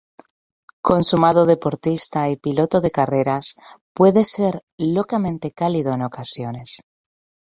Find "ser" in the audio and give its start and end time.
4.25-4.63